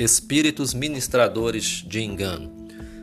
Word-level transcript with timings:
Espíritos 0.00 0.72
ministradores 0.72 1.84
de 1.86 2.00
engano. 2.00 2.50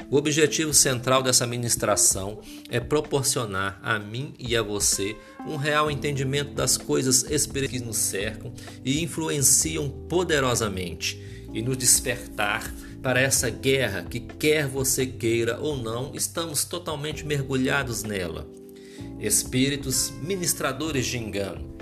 O 0.10 0.18
objetivo 0.18 0.74
central 0.74 1.22
dessa 1.22 1.46
ministração 1.46 2.42
é 2.72 2.80
proporcionar 2.80 3.80
a 3.84 4.00
mim 4.00 4.34
e 4.40 4.58
a 4.58 4.64
você 4.64 5.16
um 5.46 5.58
real 5.58 5.92
entendimento 5.92 6.56
das 6.56 6.76
coisas 6.76 7.22
espirituais 7.30 7.84
que 7.84 7.88
nos 7.88 7.98
cercam 7.98 8.52
e 8.84 9.04
influenciam 9.04 9.88
poderosamente, 10.10 11.22
e 11.54 11.62
nos 11.62 11.78
despertar 11.78 12.74
para 13.04 13.22
essa 13.22 13.48
guerra 13.48 14.02
que, 14.02 14.20
quer 14.20 14.66
você 14.66 15.06
queira 15.06 15.60
ou 15.60 15.78
não, 15.78 16.16
estamos 16.16 16.66
totalmente 16.66 17.24
mergulhados 17.24 18.02
nela. 18.02 18.50
Espíritos 19.20 20.12
ministradores 20.24 21.06
de 21.06 21.20
engano. 21.20 21.78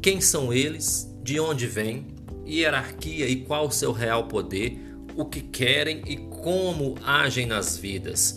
Quem 0.00 0.22
são 0.22 0.54
eles? 0.54 1.06
De 1.22 1.38
onde 1.38 1.66
vêm? 1.66 2.13
Hierarquia 2.46 3.26
e 3.26 3.36
qual 3.36 3.66
o 3.66 3.72
seu 3.72 3.92
real 3.92 4.28
poder, 4.28 4.78
o 5.16 5.24
que 5.24 5.40
querem 5.40 6.02
e 6.06 6.16
como 6.16 6.96
agem 7.04 7.46
nas 7.46 7.76
vidas. 7.76 8.36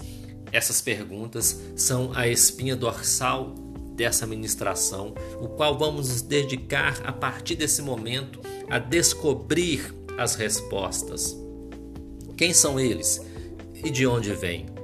Essas 0.52 0.82
perguntas 0.82 1.60
são 1.76 2.12
a 2.14 2.28
espinha 2.28 2.76
dorsal 2.76 3.54
dessa 3.96 4.28
ministração, 4.28 5.14
o 5.42 5.48
qual 5.50 5.78
vamos 5.78 6.10
nos 6.10 6.22
dedicar 6.22 7.02
a 7.04 7.12
partir 7.12 7.56
desse 7.56 7.82
momento 7.82 8.40
a 8.70 8.80
descobrir 8.80 9.94
as 10.18 10.36
respostas. 10.36 11.36
Quem 12.38 12.54
são 12.54 12.80
eles 12.80 13.20
e 13.84 13.90
de 13.90 14.06
onde 14.06 14.32
vêm? 14.34 14.77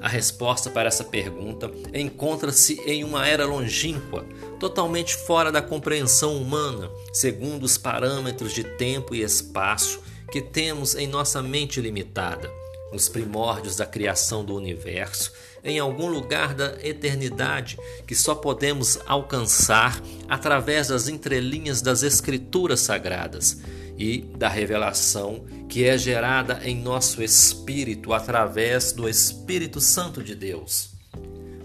A 0.00 0.08
resposta 0.08 0.70
para 0.70 0.88
essa 0.88 1.04
pergunta 1.04 1.70
encontra-se 1.92 2.80
em 2.86 3.04
uma 3.04 3.26
era 3.26 3.44
longínqua, 3.44 4.24
totalmente 4.58 5.14
fora 5.14 5.52
da 5.52 5.60
compreensão 5.60 6.36
humana, 6.36 6.90
segundo 7.12 7.64
os 7.64 7.76
parâmetros 7.76 8.54
de 8.54 8.64
tempo 8.64 9.14
e 9.14 9.22
espaço 9.22 10.00
que 10.32 10.40
temos 10.40 10.94
em 10.94 11.06
nossa 11.06 11.42
mente 11.42 11.82
limitada, 11.82 12.50
nos 12.90 13.10
primórdios 13.10 13.76
da 13.76 13.84
criação 13.84 14.42
do 14.42 14.54
universo, 14.54 15.32
em 15.62 15.78
algum 15.78 16.08
lugar 16.08 16.54
da 16.54 16.78
eternidade 16.82 17.78
que 18.06 18.14
só 18.14 18.34
podemos 18.34 18.98
alcançar 19.06 20.00
através 20.28 20.88
das 20.88 21.08
entrelinhas 21.08 21.82
das 21.82 22.02
Escrituras 22.02 22.80
Sagradas 22.80 23.58
e 24.00 24.22
da 24.38 24.48
revelação 24.48 25.44
que 25.68 25.84
é 25.84 25.96
gerada 25.98 26.62
em 26.64 26.74
nosso 26.74 27.22
espírito 27.22 28.14
através 28.14 28.92
do 28.92 29.06
Espírito 29.06 29.78
Santo 29.78 30.24
de 30.24 30.34
Deus. 30.34 30.94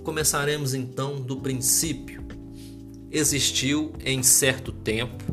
Começaremos 0.03 0.73
então 0.73 1.19
do 1.19 1.38
princípio. 1.38 2.23
Existiu 3.09 3.94
em 4.03 4.22
certo 4.22 4.73
tempo 4.73 5.23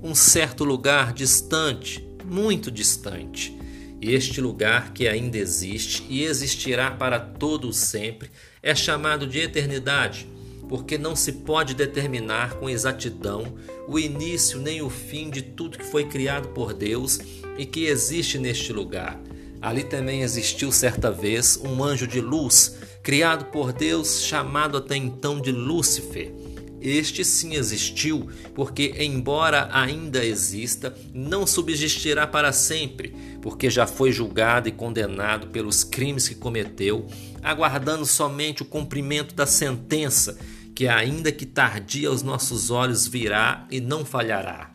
um 0.00 0.14
certo 0.14 0.62
lugar 0.62 1.12
distante, 1.12 2.06
muito 2.24 2.70
distante. 2.70 3.58
Este 4.00 4.40
lugar 4.40 4.92
que 4.92 5.08
ainda 5.08 5.36
existe 5.36 6.04
e 6.08 6.22
existirá 6.22 6.92
para 6.92 7.18
todo 7.18 7.72
sempre 7.72 8.30
é 8.62 8.74
chamado 8.74 9.26
de 9.26 9.40
eternidade 9.40 10.31
porque 10.72 10.96
não 10.96 11.14
se 11.14 11.32
pode 11.32 11.74
determinar 11.74 12.54
com 12.54 12.70
exatidão 12.70 13.44
o 13.86 13.98
início 13.98 14.58
nem 14.58 14.80
o 14.80 14.88
fim 14.88 15.28
de 15.28 15.42
tudo 15.42 15.76
que 15.76 15.84
foi 15.84 16.06
criado 16.06 16.48
por 16.48 16.72
Deus 16.72 17.18
e 17.58 17.66
que 17.66 17.84
existe 17.84 18.38
neste 18.38 18.72
lugar. 18.72 19.20
Ali 19.60 19.84
também 19.84 20.22
existiu 20.22 20.72
certa 20.72 21.10
vez 21.10 21.60
um 21.62 21.84
anjo 21.84 22.06
de 22.06 22.22
luz, 22.22 22.78
criado 23.02 23.50
por 23.52 23.70
Deus, 23.70 24.22
chamado 24.22 24.78
até 24.78 24.96
então 24.96 25.42
de 25.42 25.52
Lúcifer. 25.52 26.32
Este 26.80 27.22
sim 27.22 27.54
existiu, 27.54 28.30
porque, 28.54 28.94
embora 28.98 29.68
ainda 29.72 30.24
exista, 30.24 30.96
não 31.12 31.46
subsistirá 31.46 32.26
para 32.26 32.50
sempre, 32.50 33.14
porque 33.42 33.68
já 33.68 33.86
foi 33.86 34.10
julgado 34.10 34.70
e 34.70 34.72
condenado 34.72 35.48
pelos 35.48 35.84
crimes 35.84 36.30
que 36.30 36.34
cometeu, 36.34 37.06
aguardando 37.42 38.06
somente 38.06 38.62
o 38.62 38.64
cumprimento 38.64 39.34
da 39.34 39.44
sentença 39.44 40.38
que 40.74 40.88
ainda 40.88 41.30
que 41.30 41.46
tardia 41.46 42.08
aos 42.08 42.22
nossos 42.22 42.70
olhos 42.70 43.06
virá 43.06 43.66
e 43.70 43.80
não 43.80 44.04
falhará. 44.04 44.70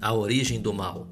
A 0.00 0.12
origem 0.12 0.60
do 0.60 0.72
mal. 0.72 1.08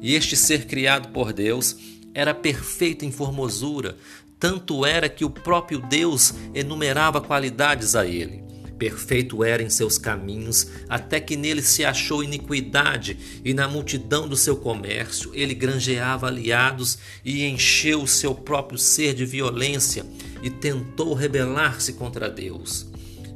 E 0.00 0.14
este 0.14 0.36
ser 0.36 0.66
criado 0.66 1.08
por 1.08 1.32
Deus 1.32 1.76
era 2.14 2.34
perfeito 2.34 3.04
em 3.04 3.10
formosura, 3.10 3.96
tanto 4.38 4.84
era 4.84 5.08
que 5.08 5.24
o 5.24 5.30
próprio 5.30 5.80
Deus 5.80 6.34
enumerava 6.54 7.20
qualidades 7.20 7.94
a 7.94 8.06
ele. 8.06 8.44
Perfeito 8.78 9.42
era 9.42 9.62
em 9.62 9.70
seus 9.70 9.96
caminhos, 9.96 10.68
até 10.88 11.18
que 11.18 11.34
nele 11.34 11.62
se 11.62 11.82
achou 11.82 12.22
iniquidade, 12.22 13.40
e 13.42 13.54
na 13.54 13.66
multidão 13.66 14.28
do 14.28 14.36
seu 14.36 14.56
comércio 14.56 15.30
ele 15.34 15.54
granjeava 15.54 16.26
aliados 16.26 16.98
e 17.24 17.44
encheu 17.46 18.02
o 18.02 18.08
seu 18.08 18.34
próprio 18.34 18.78
ser 18.78 19.14
de 19.14 19.24
violência 19.24 20.04
e 20.42 20.50
tentou 20.50 21.14
rebelar-se 21.14 21.94
contra 21.94 22.28
Deus. 22.28 22.86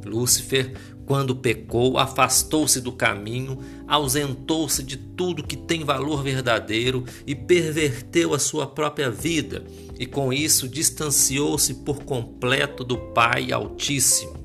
Lúcifer, 0.04 0.72
quando 1.06 1.34
pecou, 1.34 1.98
afastou-se 1.98 2.80
do 2.80 2.92
caminho, 2.92 3.58
ausentou-se 3.88 4.82
de 4.82 4.96
tudo 4.96 5.42
que 5.42 5.56
tem 5.56 5.84
valor 5.84 6.22
verdadeiro 6.22 7.04
e 7.26 7.34
perverteu 7.34 8.32
a 8.32 8.38
sua 8.38 8.66
própria 8.66 9.10
vida, 9.10 9.64
e 9.98 10.06
com 10.06 10.32
isso 10.32 10.68
distanciou-se 10.68 11.74
por 11.74 12.04
completo 12.04 12.84
do 12.84 12.96
Pai 12.96 13.50
Altíssimo. 13.50 14.38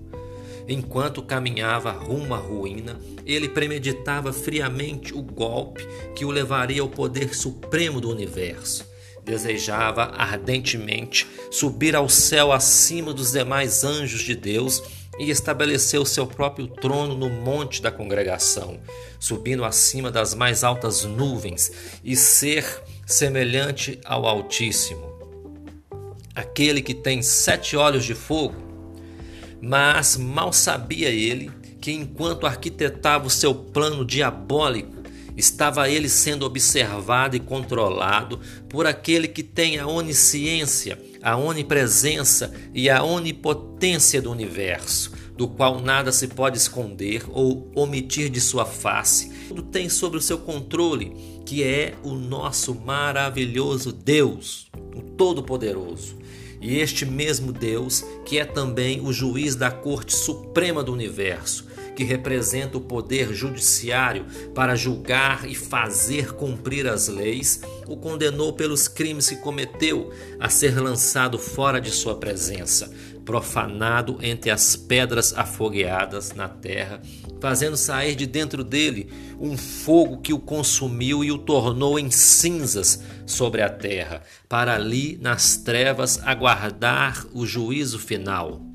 Enquanto 0.68 1.22
caminhava 1.22 1.92
rumo 1.92 2.34
à 2.34 2.38
ruína, 2.38 3.00
ele 3.26 3.48
premeditava 3.48 4.34
friamente 4.34 5.14
o 5.14 5.22
golpe 5.22 5.88
que 6.16 6.26
o 6.26 6.32
levaria 6.32 6.82
ao 6.82 6.90
poder 6.90 7.36
supremo 7.36 8.02
do 8.02 8.10
universo. 8.10 8.88
Desejava 9.24 10.14
ardentemente 10.16 11.28
subir 11.52 11.96
ao 11.96 12.10
céu 12.10 12.52
acima 12.52 13.14
dos 13.14 13.32
demais 13.32 13.84
anjos 13.84 14.22
de 14.22 14.36
Deus 14.36 14.82
e 15.18 15.30
estabeleceu 15.30 16.06
seu 16.06 16.28
próprio 16.28 16.68
trono 16.68 17.16
no 17.16 17.30
monte 17.30 17.82
da 17.82 17.92
congregação, 17.92 18.80
subindo 19.20 19.64
acima 19.64 20.12
das 20.12 20.34
mais 20.34 20.64
altas 20.64 21.04
nuvens 21.04 21.72
e 22.04 22.16
ser 22.16 22.66
semelhante 23.06 24.00
ao 24.04 24.26
Altíssimo. 24.26 25.14
Aquele 26.34 26.82
que 26.82 26.94
tem 26.94 27.22
sete 27.22 27.78
olhos 27.78 28.04
de 28.04 28.14
fogo. 28.14 28.56
Mas 29.62 30.18
mal 30.18 30.52
sabia 30.52 31.10
ele 31.10 31.50
que, 31.80 31.92
enquanto 31.92 32.46
arquitetava 32.46 33.28
o 33.28 33.30
seu 33.30 33.56
plano 33.56 34.04
diabólico, 34.04 34.96
estava 35.38 35.90
ele 35.90 36.10
sendo 36.10 36.46
observado 36.46 37.36
e 37.36 37.40
controlado 37.40 38.40
por 38.70 38.86
aquele 38.86 39.28
que 39.28 39.44
tem 39.44 39.78
a 39.80 39.88
onisciência, 39.88 40.98
a 41.26 41.36
onipresença 41.36 42.54
e 42.72 42.88
a 42.88 43.04
onipotência 43.04 44.22
do 44.22 44.32
universo, 44.32 45.12
do 45.36 45.48
qual 45.48 45.82
nada 45.82 46.12
se 46.12 46.28
pode 46.28 46.56
esconder 46.56 47.24
ou 47.32 47.72
omitir 47.74 48.30
de 48.30 48.40
sua 48.40 48.64
face. 48.64 49.32
Tudo 49.48 49.64
tem 49.64 49.90
sobre 49.90 50.20
o 50.20 50.22
seu 50.22 50.38
controle, 50.38 51.42
que 51.44 51.64
é 51.64 51.96
o 52.04 52.14
nosso 52.14 52.76
maravilhoso 52.76 53.92
Deus, 53.92 54.68
o 54.96 55.02
Todo-Poderoso. 55.02 56.16
E 56.62 56.78
este 56.78 57.08
mesmo 57.08 57.52
Deus, 57.52 58.06
que 58.24 58.38
é 58.38 58.46
também 58.46 59.02
o 59.02 59.12
juiz 59.12 59.56
da 59.56 59.72
Corte 59.72 60.16
Suprema 60.16 60.84
do 60.84 60.94
Universo, 60.94 61.66
que 61.96 62.04
representa 62.04 62.78
o 62.78 62.82
poder 62.82 63.34
judiciário 63.34 64.26
para 64.54 64.76
julgar 64.76 65.50
e 65.50 65.56
fazer 65.56 66.34
cumprir 66.34 66.88
as 66.88 67.08
leis, 67.08 67.62
o 67.88 67.96
condenou 67.98 68.54
pelos 68.54 68.88
crimes 68.88 69.30
que 69.30 69.38
cometeu 69.38 70.12
a 70.40 70.50
ser 70.50 70.80
lançado 70.80 71.40
fora 71.40 71.80
de 71.80 71.90
sua 71.90 72.16
presença, 72.16 72.92
profanado 73.24 74.20
entre 74.22 74.52
as 74.52 74.76
pedras 74.76 75.34
afogueadas 75.34 76.34
na 76.34 76.48
terra, 76.48 77.02
fazendo 77.40 77.78
sair 77.78 78.16
de 78.16 78.26
dentro 78.26 78.64
dele 78.64 79.10
um 79.40 79.58
fogo 79.58 80.20
que 80.20 80.34
o 80.34 80.40
consumiu 80.40 81.24
e 81.24 81.32
o 81.32 81.38
tornou 81.38 81.98
em 81.98 82.12
cinzas 82.12 83.02
sobre 83.26 83.62
a 83.62 83.70
terra, 83.70 84.22
para 84.48 84.76
ali 84.76 85.18
nas 85.22 85.58
trevas 85.58 86.20
aguardar 86.24 87.26
o 87.34 87.46
juízo 87.46 88.00
final. 88.00 88.75